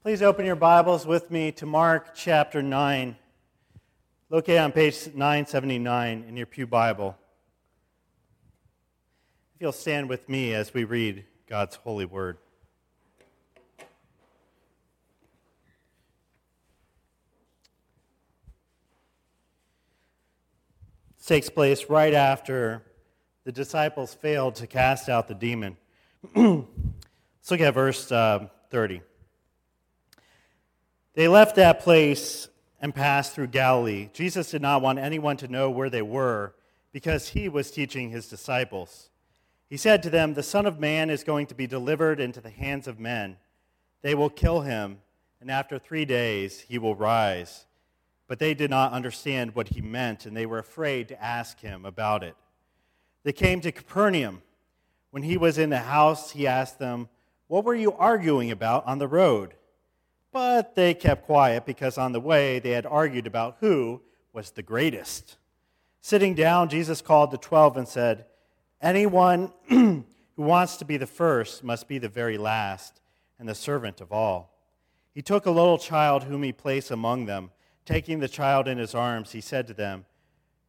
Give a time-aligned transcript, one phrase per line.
[0.00, 3.16] Please open your Bibles with me to Mark chapter 9,
[4.30, 7.18] located on page 979 in your Pew Bible.
[9.56, 12.38] If you'll stand with me as we read God's holy word.
[21.16, 22.84] This takes place right after
[23.42, 25.76] the disciples failed to cast out the demon.
[26.36, 29.02] Let's look at verse uh, 30.
[31.18, 32.46] They left that place
[32.80, 34.08] and passed through Galilee.
[34.12, 36.54] Jesus did not want anyone to know where they were
[36.92, 39.10] because he was teaching his disciples.
[39.68, 42.50] He said to them, The Son of Man is going to be delivered into the
[42.50, 43.36] hands of men.
[44.00, 44.98] They will kill him,
[45.40, 47.66] and after three days he will rise.
[48.28, 51.84] But they did not understand what he meant, and they were afraid to ask him
[51.84, 52.36] about it.
[53.24, 54.40] They came to Capernaum.
[55.10, 57.08] When he was in the house, he asked them,
[57.48, 59.54] What were you arguing about on the road?
[60.38, 64.62] But they kept quiet because on the way they had argued about who was the
[64.62, 65.36] greatest.
[66.00, 68.24] Sitting down, Jesus called the twelve and said,
[68.80, 70.04] Anyone who
[70.36, 73.00] wants to be the first must be the very last
[73.40, 74.56] and the servant of all.
[75.12, 77.50] He took a little child whom he placed among them.
[77.84, 80.06] Taking the child in his arms, he said to them,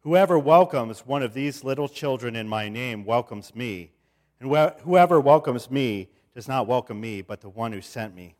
[0.00, 3.92] Whoever welcomes one of these little children in my name welcomes me,
[4.40, 4.50] and
[4.80, 8.34] whoever welcomes me does not welcome me, but the one who sent me.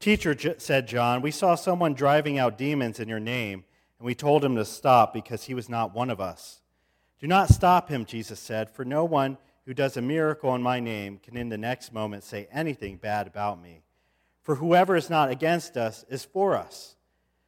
[0.00, 3.64] Teacher, said John, we saw someone driving out demons in your name,
[3.98, 6.60] and we told him to stop because he was not one of us.
[7.20, 10.78] Do not stop him, Jesus said, for no one who does a miracle in my
[10.78, 13.82] name can in the next moment say anything bad about me.
[14.42, 16.96] For whoever is not against us is for us.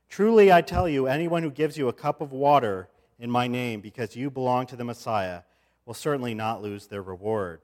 [0.09, 2.89] Truly, I tell you, anyone who gives you a cup of water
[3.19, 5.43] in my name because you belong to the Messiah
[5.85, 7.61] will certainly not lose their reward.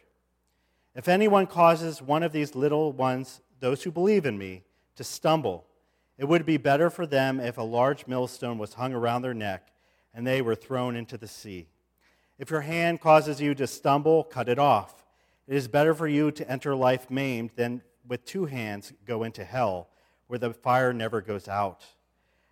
[0.95, 4.65] If anyone causes one of these little ones, those who believe in me,
[4.97, 5.67] to stumble.
[6.19, 9.69] It would be better for them if a large millstone was hung around their neck
[10.15, 11.69] and they were thrown into the sea.
[12.39, 15.05] If your hand causes you to stumble, cut it off.
[15.47, 19.45] It is better for you to enter life maimed than with two hands go into
[19.45, 19.89] hell,
[20.27, 21.85] where the fire never goes out.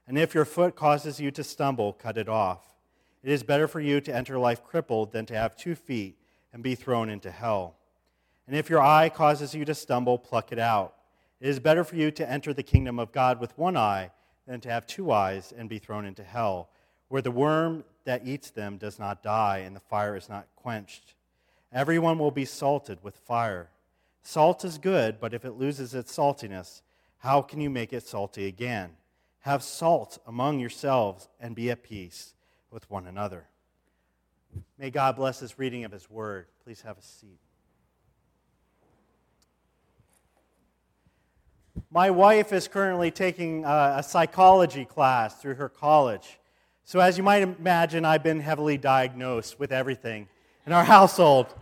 [0.06, 2.76] And if your foot causes you to stumble, cut it off.
[3.22, 6.16] It is better for you to enter life crippled than to have two feet
[6.52, 7.76] and be thrown into hell.
[8.46, 10.94] And if your eye causes you to stumble, pluck it out.
[11.40, 14.10] It is better for you to enter the kingdom of God with one eye
[14.46, 16.68] than to have two eyes and be thrown into hell,
[17.08, 21.14] where the worm that eats them does not die and the fire is not quenched.
[21.72, 23.70] Everyone will be salted with fire.
[24.22, 26.82] Salt is good, but if it loses its saltiness,
[27.18, 28.90] how can you make it salty again?
[29.40, 32.34] Have salt among yourselves and be at peace
[32.70, 33.46] with one another.
[34.78, 36.46] May God bless this reading of his word.
[36.64, 37.40] Please have a seat.
[41.92, 46.38] My wife is currently taking uh, a psychology class through her college.
[46.84, 50.28] So, as you might imagine, I've been heavily diagnosed with everything
[50.66, 51.52] in our household.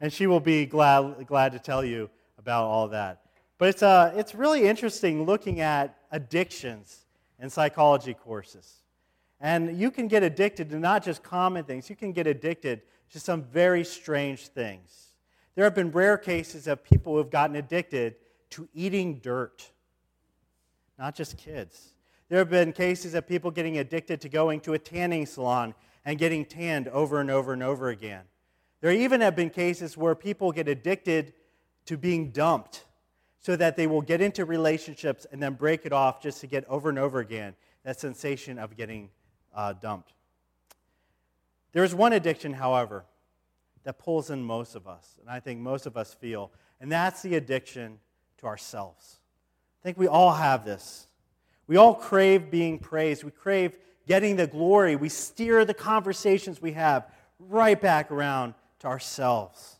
[0.00, 3.22] And she will be glad, glad to tell you about all that.
[3.58, 7.04] But it's, uh, it's really interesting looking at addictions
[7.40, 8.82] in psychology courses.
[9.40, 13.18] And you can get addicted to not just common things, you can get addicted to
[13.18, 15.08] some very strange things.
[15.56, 18.14] There have been rare cases of people who have gotten addicted
[18.50, 19.70] to eating dirt,
[20.98, 21.92] not just kids.
[22.28, 25.74] There have been cases of people getting addicted to going to a tanning salon
[26.04, 28.22] and getting tanned over and over and over again.
[28.80, 31.34] There even have been cases where people get addicted
[31.86, 32.84] to being dumped
[33.40, 36.64] so that they will get into relationships and then break it off just to get
[36.66, 39.08] over and over again that sensation of getting
[39.54, 40.12] uh, dumped.
[41.72, 43.04] There is one addiction, however,
[43.84, 47.22] that pulls in most of us, and I think most of us feel, and that's
[47.22, 48.00] the addiction
[48.38, 49.18] to ourselves.
[49.80, 51.06] I think we all have this.
[51.66, 53.24] We all crave being praised.
[53.24, 54.96] We crave getting the glory.
[54.96, 57.06] We steer the conversations we have
[57.38, 59.76] right back around to ourselves.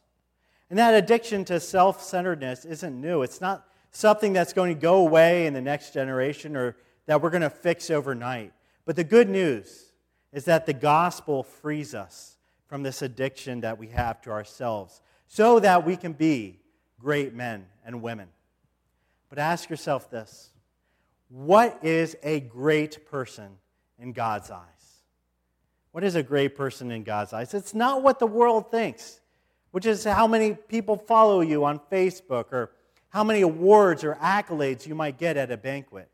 [0.69, 3.23] And that addiction to self centeredness isn't new.
[3.23, 6.77] It's not something that's going to go away in the next generation or
[7.07, 8.53] that we're going to fix overnight.
[8.85, 9.93] But the good news
[10.33, 12.37] is that the gospel frees us
[12.67, 16.59] from this addiction that we have to ourselves so that we can be
[16.99, 18.29] great men and women.
[19.29, 20.51] But ask yourself this
[21.29, 23.59] what is a great person
[23.99, 24.67] in God's eyes?
[25.93, 27.55] What is a great person in God's eyes?
[27.55, 29.21] It's not what the world thinks,
[29.71, 32.71] which is how many people follow you on Facebook or
[33.09, 36.11] how many awards or accolades you might get at a banquet.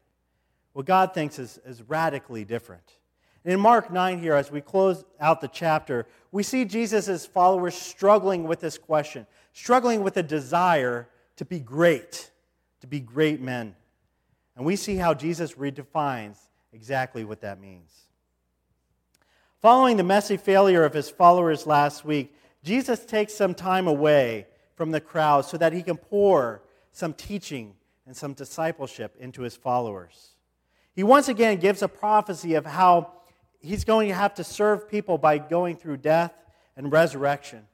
[0.73, 2.99] What God thinks is, is radically different.
[3.45, 8.45] In Mark 9, here, as we close out the chapter, we see Jesus' followers struggling
[8.45, 12.31] with this question, struggling with a desire to be great
[12.83, 13.75] to be great men
[14.55, 16.37] And we see how Jesus redefines
[16.73, 17.91] exactly what that means.
[19.61, 24.91] Following the messy failure of his followers last week, Jesus takes some time away from
[24.91, 27.75] the crowd so that he can pour some teaching
[28.07, 30.31] and some discipleship into his followers.
[30.95, 33.13] He once again gives a prophecy of how
[33.61, 36.35] he's going to have to serve people by going through death
[36.77, 37.67] and resurrection.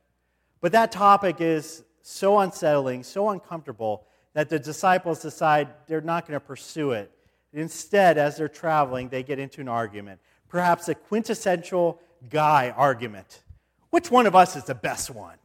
[0.61, 6.39] But that topic is so unsettling, so uncomfortable, that the disciples decide they're not going
[6.39, 7.11] to pursue it.
[7.53, 11.99] Instead, as they're traveling, they get into an argument, perhaps a quintessential
[12.31, 13.43] guy argument.
[13.91, 15.37] Which one of us is the best one?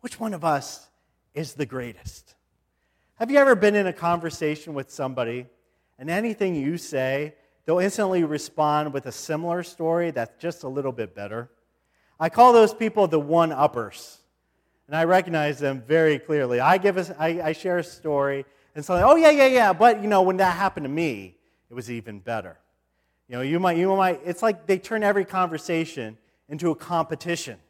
[0.00, 0.88] Which one of us
[1.34, 2.34] is the greatest?
[3.16, 5.46] Have you ever been in a conversation with somebody
[5.98, 7.34] and anything you say,
[7.66, 11.50] they'll instantly respond with a similar story that's just a little bit better?
[12.18, 14.19] I call those people the one uppers.
[14.90, 16.58] And I recognize them very clearly.
[16.58, 18.44] I, give a, I, I share a story,
[18.74, 21.36] and so, oh, yeah, yeah, yeah, but, you know, when that happened to me,
[21.70, 22.58] it was even better.
[23.28, 27.60] You know, you might, you might, it's like they turn every conversation into a competition.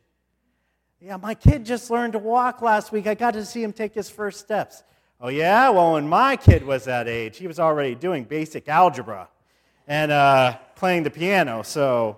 [0.99, 3.07] Yeah, my kid just learned to walk last week.
[3.07, 4.83] I got to see him take his first steps.
[5.21, 5.69] Oh, yeah?
[5.69, 9.29] Well, when my kid was that age, he was already doing basic algebra
[9.87, 11.65] and uh, playing the piano.
[11.65, 12.17] So,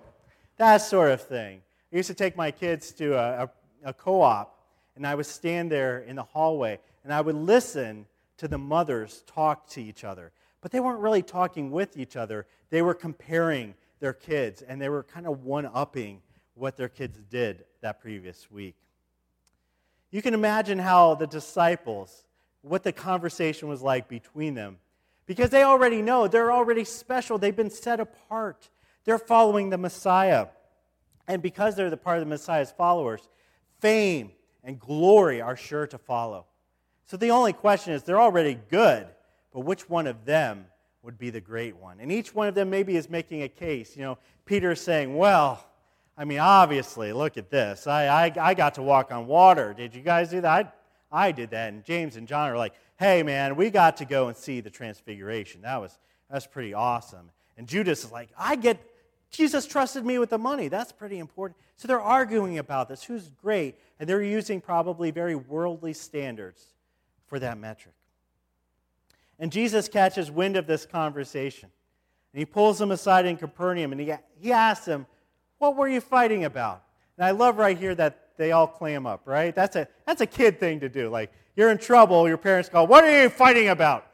[0.55, 1.59] that sort of thing.
[1.91, 3.49] I used to take my kids to a, a,
[3.89, 4.53] a co op,
[4.95, 8.05] and I would stand there in the hallway and I would listen
[8.37, 10.31] to the mothers talk to each other.
[10.61, 14.89] But they weren't really talking with each other, they were comparing their kids, and they
[14.89, 16.21] were kind of one upping
[16.55, 18.75] what their kids did that previous week.
[20.11, 22.23] You can imagine how the disciples,
[22.61, 24.77] what the conversation was like between them,
[25.25, 28.69] because they already know they're already special, they've been set apart,
[29.05, 30.47] they're following the Messiah.
[31.27, 33.21] And because they're the part of the Messiah's followers,
[33.79, 34.31] fame
[34.63, 36.45] and glory are sure to follow.
[37.05, 39.07] So the only question is they're already good,
[39.51, 40.65] but which one of them
[41.03, 41.99] would be the great one?
[41.99, 43.95] And each one of them maybe is making a case.
[43.95, 45.65] You know, Peter is saying, well,
[46.17, 47.87] I mean, obviously, look at this.
[47.87, 49.73] I, I, I got to walk on water.
[49.73, 50.75] Did you guys do that?
[51.11, 51.73] I, I did that.
[51.73, 54.69] And James and John are like, hey, man, we got to go and see the
[54.69, 55.61] transfiguration.
[55.61, 55.97] That was,
[56.31, 57.31] that's pretty awesome.
[57.57, 58.79] And Judas is like, I get,
[59.29, 60.67] Jesus trusted me with the money.
[60.67, 61.57] That's pretty important.
[61.75, 63.03] So they're arguing about this.
[63.03, 63.75] Who's great?
[64.03, 66.61] And they're using probably very worldly standards
[67.25, 67.95] for that metric.
[69.39, 71.69] And Jesus catches wind of this conversation.
[72.33, 74.11] And he pulls them aside in Capernaum and he,
[74.41, 75.05] he asks them,
[75.57, 76.83] What were you fighting about?
[77.17, 79.55] And I love right here that they all clam up, right?
[79.55, 81.07] That's a, that's a kid thing to do.
[81.07, 84.05] Like, you're in trouble, your parents call, What are you fighting about?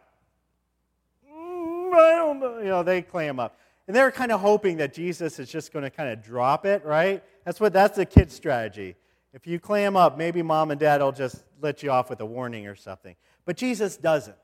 [1.28, 2.60] Mm, I don't know.
[2.60, 3.58] You know, they clam up.
[3.88, 6.86] And they're kind of hoping that Jesus is just going to kind of drop it,
[6.86, 7.24] right?
[7.44, 8.96] That's what that's the kid strategy.
[9.34, 12.26] If you clam up, maybe mom and dad will just let you off with a
[12.26, 13.16] warning or something.
[13.46, 14.36] But Jesus doesn't.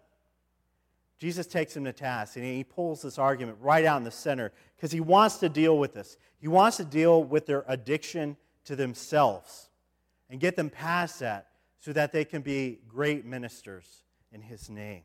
[1.18, 4.52] Jesus takes him to task and he pulls this argument right out in the center
[4.76, 6.18] because he wants to deal with this.
[6.40, 9.70] He wants to deal with their addiction to themselves
[10.30, 11.48] and get them past that
[11.80, 15.04] so that they can be great ministers in his name.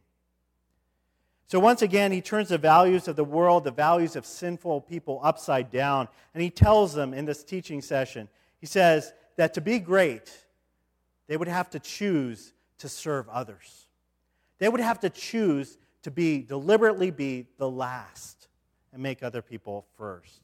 [1.46, 5.20] So once again, he turns the values of the world, the values of sinful people,
[5.22, 6.08] upside down.
[6.32, 8.28] And he tells them in this teaching session,
[8.60, 10.30] he says that to be great,
[11.26, 13.86] they would have to choose to serve others.
[14.58, 18.48] They would have to choose to be deliberately be the last
[18.92, 20.42] and make other people first.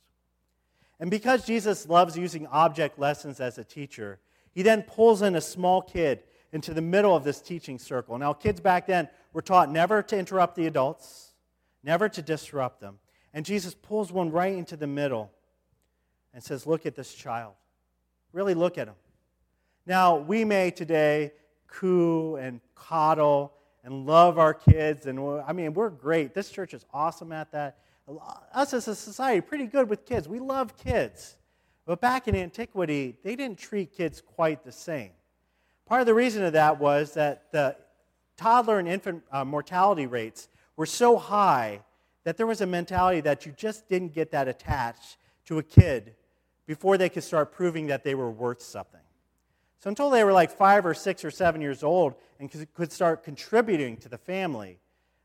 [0.99, 4.19] And because Jesus loves using object lessons as a teacher,
[4.55, 8.17] he then pulls in a small kid into the middle of this teaching circle.
[8.17, 11.35] Now, kids back then were taught never to interrupt the adults,
[11.83, 12.99] never to disrupt them.
[13.35, 15.31] And Jesus pulls one right into the middle
[16.33, 17.53] and says, Look at this child.
[18.37, 18.95] Really look at him.
[19.87, 21.33] Now, we may today
[21.69, 26.35] coo and coddle and love our kids, and I mean, we're great.
[26.35, 27.79] This church is awesome at that.
[28.53, 30.29] Us as a society, pretty good with kids.
[30.29, 31.37] We love kids.
[31.87, 35.13] But back in antiquity, they didn't treat kids quite the same.
[35.87, 37.75] Part of the reason of that was that the
[38.37, 41.81] toddler and infant uh, mortality rates were so high
[42.25, 45.17] that there was a mentality that you just didn't get that attached
[45.47, 46.15] to a kid
[46.67, 49.01] before they could start proving that they were worth something.
[49.79, 53.23] So until they were like five or six or seven years old and could start
[53.23, 54.79] contributing to the family,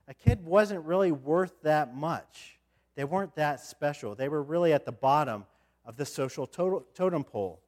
[0.08, 2.60] a kid wasn't really worth that much.
[2.96, 4.14] They weren't that special.
[4.14, 5.46] They were really at the bottom
[5.86, 7.62] of the social totem pole.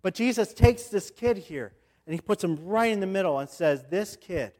[0.00, 1.72] But Jesus takes this kid here
[2.06, 4.52] and he puts him right in the middle and says, This kid,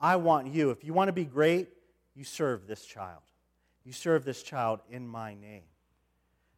[0.00, 0.70] I want you.
[0.70, 1.68] If you want to be great,
[2.14, 3.22] you serve this child.
[3.84, 5.62] You serve this child in my name.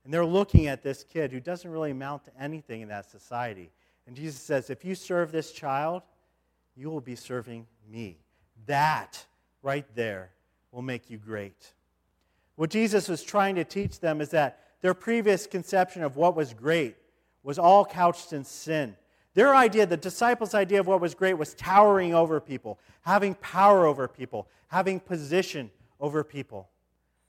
[0.09, 3.69] And they're looking at this kid who doesn't really amount to anything in that society.
[4.07, 6.01] And Jesus says, If you serve this child,
[6.75, 8.17] you will be serving me.
[8.65, 9.23] That
[9.63, 10.31] right there
[10.73, 11.75] will make you great.
[12.57, 16.55] What Jesus was trying to teach them is that their previous conception of what was
[16.55, 16.97] great
[17.43, 18.97] was all couched in sin.
[19.35, 23.85] Their idea, the disciples' idea of what was great, was towering over people, having power
[23.85, 26.71] over people, having position over people.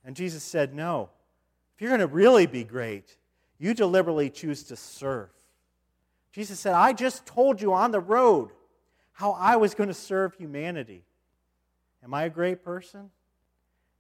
[0.06, 1.10] And Jesus said, No.
[1.80, 3.16] If you're going to really be great,
[3.58, 5.30] you deliberately choose to serve.
[6.34, 8.50] Jesus said, I just told you on the road
[9.14, 11.06] how I was going to serve humanity.
[12.04, 13.12] Am I a great person?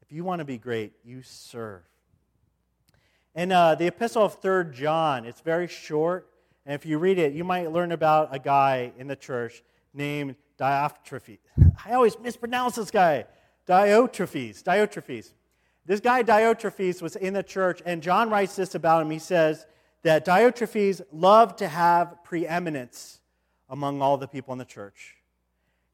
[0.02, 1.84] If you want to be great, you serve.
[3.34, 6.28] And uh, the epistle of 3rd John, it's very short.
[6.66, 10.36] And if you read it, you might learn about a guy in the church named
[10.60, 11.40] Diotrephes.
[11.86, 13.24] I always mispronounce this guy.
[13.66, 14.64] Diotrephes.
[14.64, 15.32] Diotrephes.
[15.90, 19.10] This guy, Diotrephes, was in the church, and John writes this about him.
[19.10, 19.66] He says
[20.04, 23.22] that Diotrephes loved to have preeminence
[23.68, 25.16] among all the people in the church.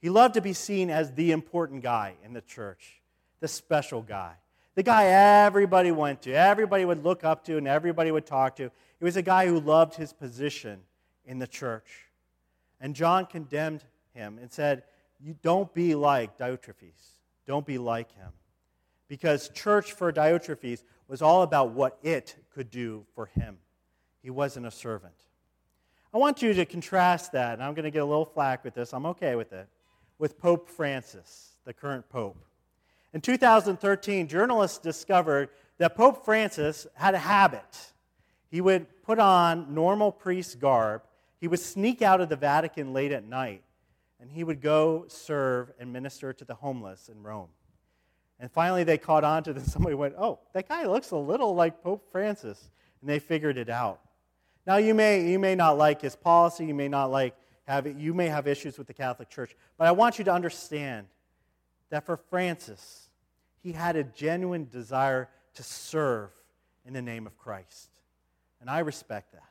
[0.01, 2.99] He loved to be seen as the important guy in the church,
[3.39, 4.33] the special guy,
[4.75, 8.69] the guy everybody went to, everybody would look up to, and everybody would talk to.
[8.99, 10.81] He was a guy who loved his position
[11.25, 12.09] in the church.
[12.81, 14.83] And John condemned him and said,
[15.21, 17.13] You don't be like Diotrephes.
[17.47, 18.33] Don't be like him.
[19.07, 23.57] Because church for Diotrephes was all about what it could do for him.
[24.21, 25.13] He wasn't a servant.
[26.13, 28.74] I want you to contrast that, and I'm going to get a little flack with
[28.74, 28.93] this.
[28.93, 29.67] I'm okay with it
[30.17, 32.38] with Pope Francis, the current Pope.
[33.13, 37.93] In 2013, journalists discovered that Pope Francis had a habit.
[38.50, 41.01] He would put on normal priest garb,
[41.39, 43.63] he would sneak out of the Vatican late at night,
[44.19, 47.50] and he would go serve and minister to the homeless in Rome.
[48.39, 49.72] And finally, they caught on to this.
[49.72, 52.70] Somebody went, Oh, that guy looks a little like Pope Francis.
[53.01, 54.00] And they figured it out.
[54.65, 58.13] Now, you may, you may not like his policy, you may not like have, you
[58.13, 61.08] may have issues with the Catholic Church, but I want you to understand
[61.89, 63.10] that for Francis,
[63.62, 66.30] he had a genuine desire to serve
[66.84, 67.89] in the name of Christ.
[68.60, 69.44] And I respect that.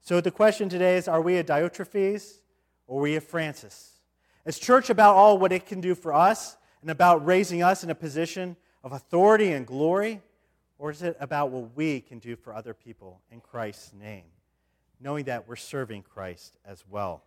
[0.00, 2.40] So the question today is are we a Diotrephes
[2.86, 4.00] or are we a Francis?
[4.46, 7.90] Is church about all what it can do for us and about raising us in
[7.90, 10.20] a position of authority and glory?
[10.78, 14.24] Or is it about what we can do for other people in Christ's name?
[15.00, 17.22] knowing that we're serving Christ as well.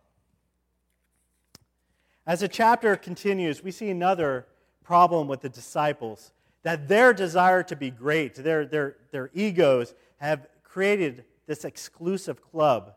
[2.26, 4.46] As the chapter continues, we see another
[4.82, 6.32] problem with the disciples
[6.62, 12.94] that their desire to be great, their, their, their egos, have created this exclusive club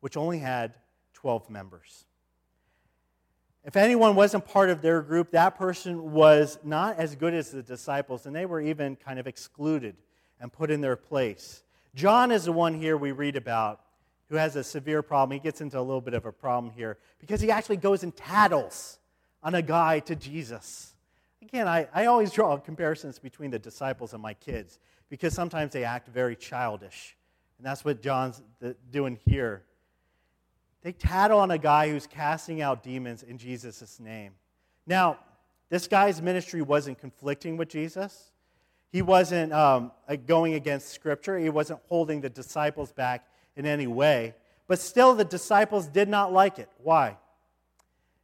[0.00, 0.74] which only had
[1.14, 2.04] 12 members.
[3.68, 7.62] If anyone wasn't part of their group, that person was not as good as the
[7.62, 9.94] disciples, and they were even kind of excluded
[10.40, 11.62] and put in their place.
[11.94, 13.82] John is the one here we read about
[14.30, 15.38] who has a severe problem.
[15.38, 18.16] He gets into a little bit of a problem here because he actually goes and
[18.16, 19.00] tattles
[19.42, 20.94] on a guy to Jesus.
[21.42, 24.78] Again, I, I always draw comparisons between the disciples and my kids
[25.10, 27.18] because sometimes they act very childish.
[27.58, 28.40] And that's what John's
[28.90, 29.64] doing here.
[30.82, 34.32] They tattle on a guy who's casting out demons in Jesus' name.
[34.86, 35.18] Now,
[35.70, 38.30] this guy's ministry wasn't conflicting with Jesus.
[38.90, 39.92] He wasn't um,
[40.26, 41.38] going against Scripture.
[41.38, 44.34] He wasn't holding the disciples back in any way.
[44.66, 46.70] But still, the disciples did not like it.
[46.82, 47.18] Why?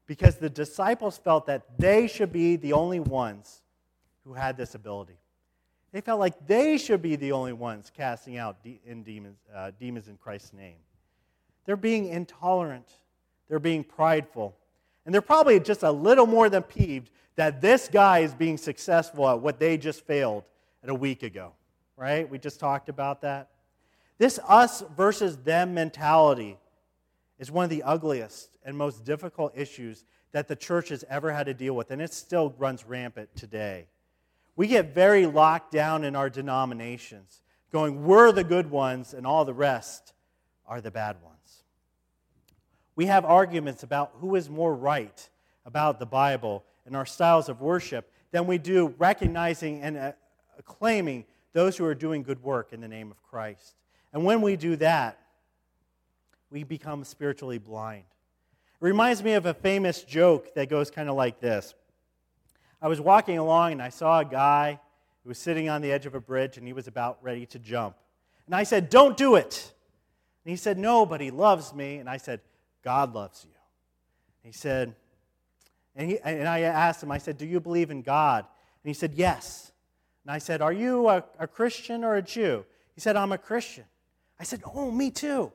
[0.06, 3.62] Because the disciples felt that they should be the only ones
[4.24, 5.18] who had this ability.
[5.92, 10.08] They felt like they should be the only ones casting out de- demons, uh, demons
[10.08, 10.76] in Christ's name.
[11.64, 12.88] They're being intolerant,
[13.48, 14.56] they're being prideful,
[15.04, 19.28] and they're probably just a little more than peeved that this guy is being successful
[19.28, 20.44] at what they just failed
[20.82, 21.52] at a week ago.
[21.96, 22.28] Right?
[22.28, 23.50] We just talked about that.
[24.18, 26.58] This us versus them mentality
[27.38, 31.46] is one of the ugliest and most difficult issues that the church has ever had
[31.46, 33.86] to deal with, and it still runs rampant today.
[34.56, 37.42] We get very locked down in our denominations,
[37.72, 40.12] going, we're the good ones, and all the rest
[40.66, 41.33] are the bad ones.
[42.96, 45.28] We have arguments about who is more right
[45.66, 50.12] about the Bible and our styles of worship than we do recognizing and uh,
[50.58, 53.74] acclaiming those who are doing good work in the name of Christ.
[54.12, 55.18] And when we do that,
[56.50, 58.04] we become spiritually blind.
[58.80, 61.74] It reminds me of a famous joke that goes kind of like this
[62.80, 64.78] I was walking along and I saw a guy
[65.22, 67.58] who was sitting on the edge of a bridge and he was about ready to
[67.58, 67.96] jump.
[68.46, 69.72] And I said, Don't do it.
[70.44, 71.96] And he said, No, but he loves me.
[71.96, 72.40] And I said,
[72.84, 73.54] God loves you.
[74.42, 74.94] He said,
[75.96, 78.44] and, he, and I asked him, I said, Do you believe in God?
[78.82, 79.72] And he said, Yes.
[80.24, 82.64] And I said, Are you a, a Christian or a Jew?
[82.94, 83.84] He said, I'm a Christian.
[84.38, 85.50] I said, Oh, me too.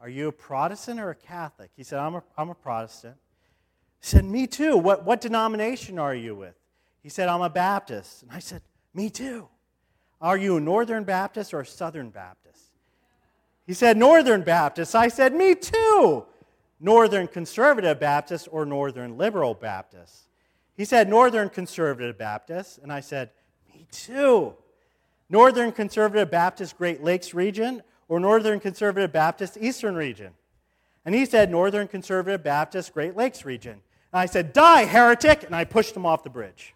[0.00, 1.70] Are you a Protestant or a Catholic?
[1.76, 3.16] He said, I'm a, I'm a Protestant.
[4.00, 4.76] He said, Me too.
[4.76, 6.54] What, what denomination are you with?
[7.02, 8.22] He said, I'm a Baptist.
[8.22, 8.62] And I said,
[8.94, 9.48] Me too.
[10.20, 12.62] Are you a Northern Baptist or a Southern Baptist?
[13.66, 14.94] He said, Northern Baptist.
[14.94, 16.26] I said, Me too.
[16.82, 20.28] Northern Conservative Baptist or Northern Liberal Baptist?
[20.76, 22.78] He said, Northern Conservative Baptist.
[22.82, 23.30] And I said,
[23.72, 24.54] Me too.
[25.30, 30.32] Northern Conservative Baptist Great Lakes region or Northern Conservative Baptist Eastern region?
[31.04, 33.80] And he said, Northern Conservative Baptist Great Lakes region.
[34.12, 35.44] And I said, Die, heretic!
[35.44, 36.74] And I pushed him off the bridge.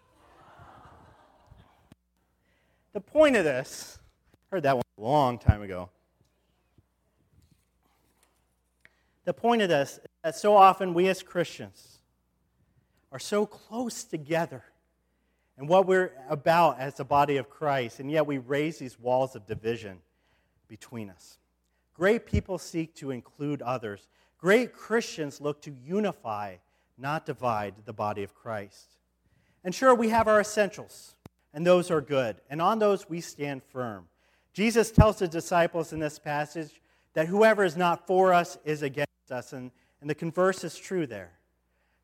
[2.93, 3.99] The point of this,
[4.33, 5.89] I heard that one a long time ago.
[9.27, 11.97] The point of this is that so often we as Christians
[13.11, 14.63] are so close together
[15.57, 19.35] and what we're about as the body of Christ, and yet we raise these walls
[19.35, 19.97] of division
[20.69, 21.39] between us.
[21.93, 24.07] Great people seek to include others.
[24.37, 26.55] Great Christians look to unify,
[26.97, 28.95] not divide, the body of Christ.
[29.65, 31.15] And sure, we have our essentials
[31.53, 32.37] and those are good.
[32.49, 34.07] And on those we stand firm.
[34.53, 36.79] Jesus tells the disciples in this passage
[37.13, 41.07] that whoever is not for us is against us, and, and the converse is true
[41.07, 41.31] there.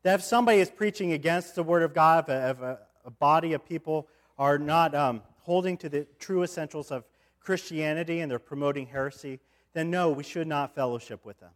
[0.02, 3.64] That if somebody is preaching against the Word of God, if a, a body of
[3.64, 7.04] people are not um, holding to the true essentials of
[7.40, 9.40] Christianity and they're promoting heresy,
[9.72, 11.50] then no, we should not fellowship with them.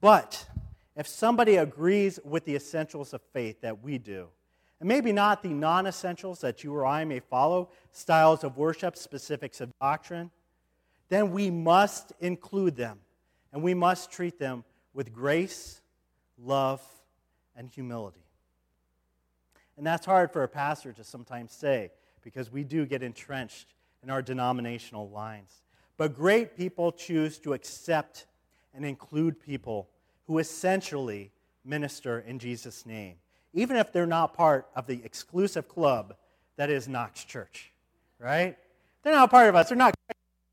[0.00, 0.46] But
[0.96, 4.28] if somebody agrees with the essentials of faith that we do,
[4.80, 8.96] and maybe not the non essentials that you or I may follow, styles of worship,
[8.96, 10.30] specifics of doctrine,
[11.08, 12.98] then we must include them
[13.52, 14.64] and we must treat them
[14.98, 15.80] with grace,
[16.42, 16.82] love,
[17.54, 18.26] and humility.
[19.76, 24.10] And that's hard for a pastor to sometimes say because we do get entrenched in
[24.10, 25.62] our denominational lines.
[25.98, 28.26] But great people choose to accept
[28.74, 29.88] and include people
[30.26, 31.30] who essentially
[31.64, 33.14] minister in Jesus' name
[33.52, 36.16] even if they're not part of the exclusive club
[36.56, 37.72] that is Knox Church,
[38.18, 38.58] right?
[39.04, 39.68] They're not part of us.
[39.68, 39.94] They're not,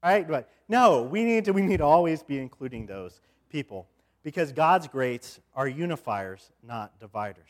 [0.03, 0.27] right?
[0.27, 3.87] But no, we need to, we need to always be including those people
[4.25, 7.43] because God's greats are unifiers, not dividers.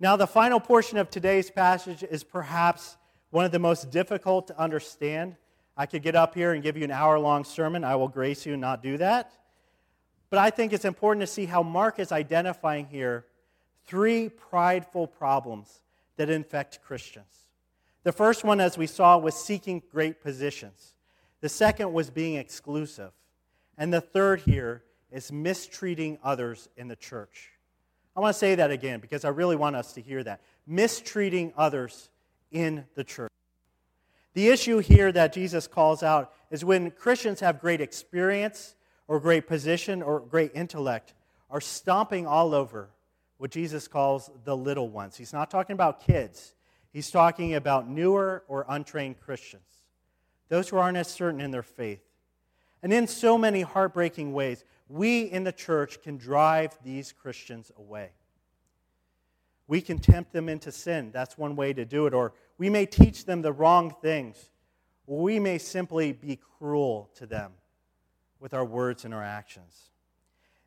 [0.00, 2.96] Now, the final portion of today's passage is perhaps
[3.28, 5.36] one of the most difficult to understand.
[5.76, 7.84] I could get up here and give you an hour long sermon.
[7.84, 9.30] I will grace you and not do that.
[10.30, 13.26] But I think it's important to see how Mark is identifying here
[13.84, 15.82] three prideful problems
[16.16, 17.50] that infect Christians.
[18.04, 20.94] The first one, as we saw, was seeking great positions.
[21.42, 23.10] The second was being exclusive.
[23.76, 24.82] And the third here
[25.12, 27.50] is mistreating others in the church.
[28.16, 30.40] I want to say that again because I really want us to hear that.
[30.66, 32.10] Mistreating others
[32.50, 33.30] in the church.
[34.34, 38.74] The issue here that Jesus calls out is when Christians have great experience
[39.08, 41.14] or great position or great intellect,
[41.50, 42.88] are stomping all over
[43.36, 45.16] what Jesus calls the little ones.
[45.16, 46.54] He's not talking about kids,
[46.92, 49.84] he's talking about newer or untrained Christians,
[50.48, 52.02] those who aren't as certain in their faith.
[52.82, 58.10] And in so many heartbreaking ways, we in the church can drive these Christians away.
[59.66, 61.10] We can tempt them into sin.
[61.12, 62.12] That's one way to do it.
[62.12, 64.50] Or we may teach them the wrong things.
[65.06, 67.52] We may simply be cruel to them
[68.38, 69.92] with our words and our actions.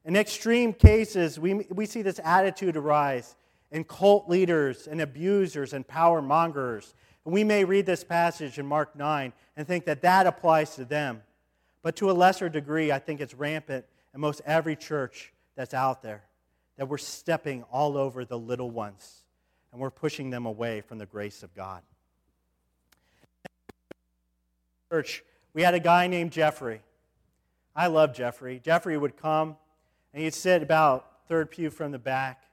[0.05, 3.35] In extreme cases, we, we see this attitude arise
[3.71, 6.95] in cult leaders and abusers and power mongers.
[7.25, 10.85] And we may read this passage in Mark 9 and think that that applies to
[10.85, 11.21] them.
[11.83, 13.85] But to a lesser degree, I think it's rampant
[14.15, 16.23] in most every church that's out there.
[16.77, 19.23] That we're stepping all over the little ones
[19.71, 21.81] and we're pushing them away from the grace of God.
[24.89, 25.23] Church,
[25.53, 26.81] we had a guy named Jeffrey.
[27.75, 28.59] I love Jeffrey.
[28.63, 29.57] Jeffrey would come
[30.13, 32.43] and he'd sit about third pew from the back.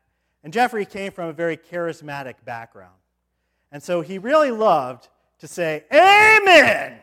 [0.45, 2.95] And Jeffrey came from a very charismatic background.
[3.71, 6.99] And so he really loved to say, Amen!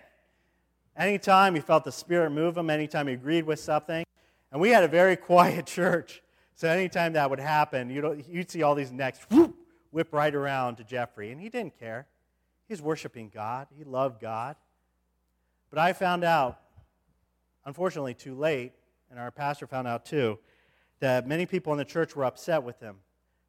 [0.98, 4.04] Anytime he felt the Spirit move him, anytime he agreed with something.
[4.52, 6.22] And we had a very quiet church.
[6.56, 9.56] So anytime that would happen, you'd, you'd see all these necks whoop,
[9.92, 11.32] whip right around to Jeffrey.
[11.32, 12.08] And he didn't care.
[12.68, 14.56] He's worshiping God, he loved God.
[15.70, 16.60] But I found out,
[17.66, 18.74] unfortunately, too late,
[19.10, 20.38] and our pastor found out too,
[21.00, 22.98] that many people in the church were upset with him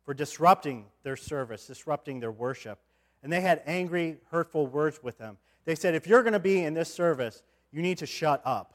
[0.05, 2.79] for disrupting their service, disrupting their worship.
[3.23, 5.37] And they had angry, hurtful words with him.
[5.65, 8.75] They said, If you're going to be in this service, you need to shut up.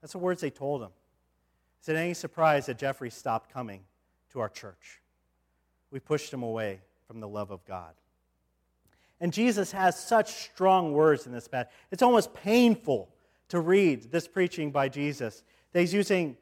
[0.00, 0.90] That's the words they told him.
[1.82, 3.80] Is it any surprise that Jeffrey stopped coming
[4.30, 5.00] to our church?
[5.90, 7.94] We pushed him away from the love of God.
[9.20, 11.72] And Jesus has such strong words in this passage.
[11.90, 13.08] It's almost painful
[13.48, 15.42] to read this preaching by Jesus.
[15.72, 16.36] That he's using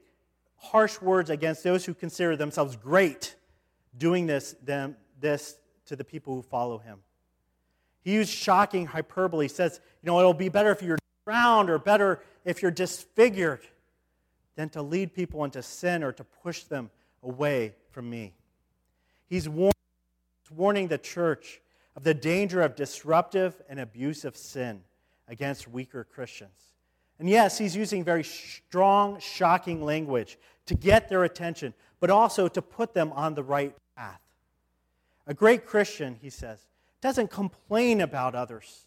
[0.56, 3.34] harsh words against those who consider themselves great
[3.96, 6.98] doing this, them, this to the people who follow him.
[8.02, 9.46] He used shocking hyperbole.
[9.46, 13.60] He says, you know, it'll be better if you're drowned or better if you're disfigured
[14.60, 16.90] than to lead people into sin or to push them
[17.22, 18.34] away from me.
[19.26, 21.62] He's warning the church
[21.96, 24.82] of the danger of disruptive and abusive sin
[25.28, 26.74] against weaker Christians.
[27.18, 32.60] And yes, he's using very strong, shocking language to get their attention, but also to
[32.60, 34.20] put them on the right path.
[35.26, 36.60] A great Christian, he says,
[37.00, 38.84] doesn't complain about others,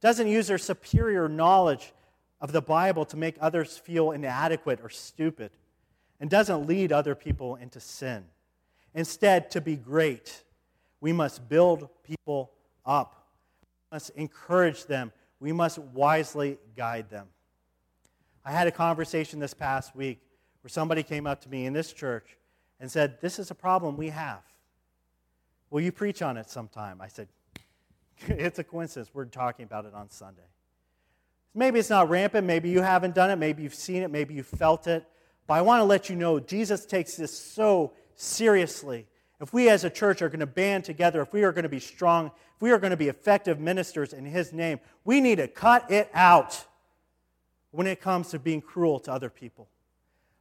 [0.00, 1.92] doesn't use their superior knowledge
[2.42, 5.52] of the Bible to make others feel inadequate or stupid,
[6.20, 8.24] and doesn't lead other people into sin.
[8.94, 10.42] Instead, to be great,
[11.00, 12.50] we must build people
[12.84, 13.28] up,
[13.90, 17.28] we must encourage them, we must wisely guide them.
[18.44, 20.20] I had a conversation this past week
[20.62, 22.36] where somebody came up to me in this church
[22.80, 24.42] and said, This is a problem we have.
[25.70, 27.00] Will you preach on it sometime?
[27.00, 27.28] I said,
[28.26, 29.10] It's a coincidence.
[29.14, 30.42] We're talking about it on Sunday.
[31.54, 32.46] Maybe it's not rampant.
[32.46, 33.36] Maybe you haven't done it.
[33.36, 34.10] Maybe you've seen it.
[34.10, 35.04] Maybe you've felt it.
[35.46, 39.06] But I want to let you know Jesus takes this so seriously.
[39.40, 41.68] If we as a church are going to band together, if we are going to
[41.68, 45.36] be strong, if we are going to be effective ministers in His name, we need
[45.36, 46.64] to cut it out
[47.72, 49.68] when it comes to being cruel to other people.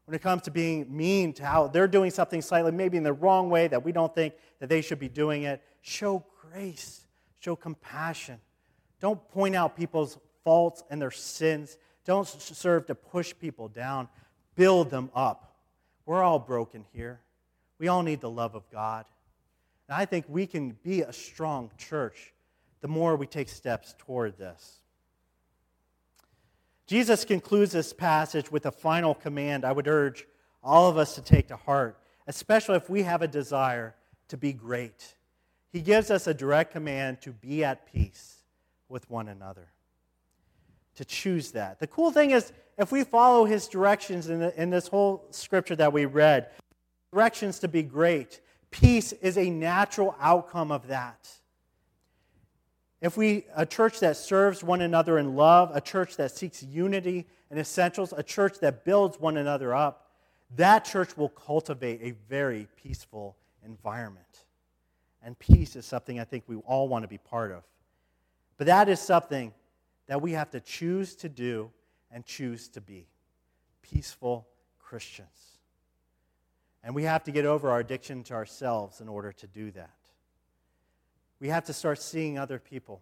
[0.05, 3.13] When it comes to being mean to how they're doing something slightly, maybe in the
[3.13, 7.07] wrong way that we don't think that they should be doing it, show grace,
[7.39, 8.37] show compassion.
[8.99, 11.77] Don't point out people's faults and their sins.
[12.05, 14.07] Don't serve to push people down.
[14.55, 15.55] Build them up.
[16.05, 17.19] We're all broken here.
[17.79, 19.05] We all need the love of God.
[19.87, 22.33] And I think we can be a strong church
[22.81, 24.81] the more we take steps toward this.
[26.87, 30.27] Jesus concludes this passage with a final command I would urge
[30.63, 33.95] all of us to take to heart, especially if we have a desire
[34.27, 35.15] to be great.
[35.71, 38.43] He gives us a direct command to be at peace
[38.89, 39.69] with one another,
[40.95, 41.79] to choose that.
[41.79, 45.75] The cool thing is, if we follow his directions in, the, in this whole scripture
[45.75, 46.49] that we read,
[47.13, 51.29] directions to be great, peace is a natural outcome of that.
[53.01, 57.25] If we, a church that serves one another in love, a church that seeks unity
[57.49, 60.11] and essentials, a church that builds one another up,
[60.55, 64.45] that church will cultivate a very peaceful environment.
[65.23, 67.63] And peace is something I think we all want to be part of.
[68.57, 69.53] But that is something
[70.11, 71.71] that we have to choose to do
[72.11, 73.07] and choose to be
[73.81, 74.45] peaceful
[74.77, 75.57] Christians.
[76.83, 79.95] And we have to get over our addiction to ourselves in order to do that
[81.41, 83.01] we have to start seeing other people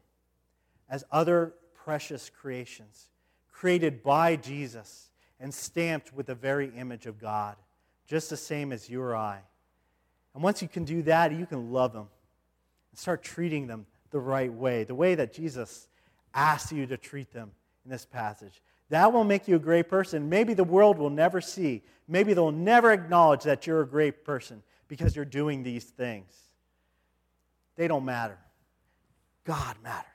[0.90, 3.10] as other precious creations
[3.52, 7.58] created by Jesus and stamped with the very image of God,
[8.08, 9.40] just the same as you or I.
[10.34, 12.08] And once you can do that, you can love them
[12.92, 15.90] and start treating them the right way, the way that Jesus
[16.34, 17.52] asked you to treat them
[17.86, 18.62] in this passage.
[18.90, 20.30] That will make you a great person.
[20.30, 24.64] Maybe the world will never see, maybe they'll never acknowledge that you're a great person
[24.88, 26.34] because you're doing these things.
[27.76, 28.38] They don't matter.
[29.46, 30.06] God matters.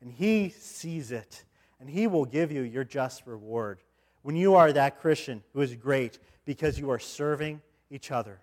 [0.00, 1.44] And He sees it.
[1.80, 3.80] And He will give you your just reward
[4.22, 8.38] when you are that Christian who is great because you are serving each other.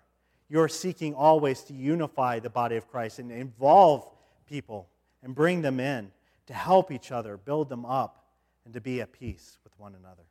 [0.48, 4.08] You are seeking always to unify the body of Christ and involve
[4.46, 4.88] people
[5.22, 6.10] and bring them in
[6.48, 8.26] to help each other, build them up,
[8.66, 10.24] and to be at peace with one another.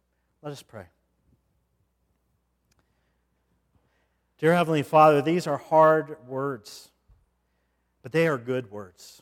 [0.43, 0.85] Let us pray.
[4.37, 6.91] Dear Heavenly Father, these are hard words
[8.07, 9.21] but they are good words.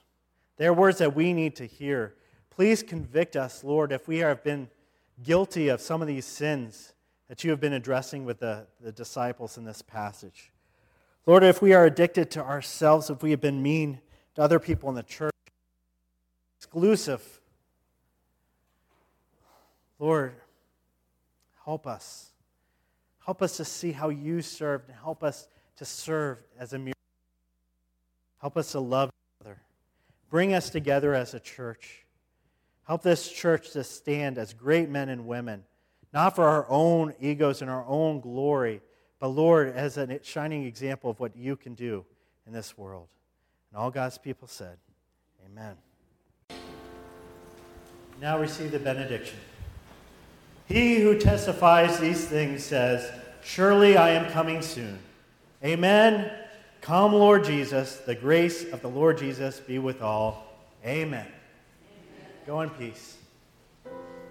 [0.57, 2.13] They are words that we need to hear.
[2.51, 4.69] Please convict us, Lord, if we have been
[5.23, 6.93] guilty of some of these sins
[7.27, 10.51] that you have been addressing with the, the disciples in this passage.
[11.25, 14.01] Lord, if we are addicted to ourselves, if we have been mean
[14.35, 15.33] to other people in the church,
[16.65, 17.21] exclusive,
[19.99, 20.33] Lord,
[21.63, 22.31] help us.
[23.23, 25.47] Help us to see how you served and help us
[25.77, 26.95] to serve as a mirror.
[28.39, 29.61] Help us to love each other.
[30.31, 32.03] Bring us together as a church.
[32.87, 35.63] Help this church to stand as great men and women,
[36.13, 38.81] not for our own egos and our own glory,
[39.19, 42.05] but Lord, as a shining example of what you can do
[42.47, 43.07] in this world.
[43.71, 44.77] And all God's people said,
[45.45, 45.75] Amen.
[48.21, 49.37] Now receive the benediction.
[50.67, 53.11] He who testifies these things says,
[53.43, 54.97] Surely I am coming soon.
[55.63, 56.31] Amen.
[56.81, 57.97] Come, Lord Jesus.
[57.97, 60.53] The grace of the Lord Jesus be with all.
[60.83, 61.25] Amen.
[61.25, 61.27] Amen.
[62.47, 63.17] Go in peace.